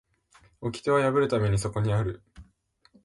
[0.61, 2.23] 掟は破るためにそこにある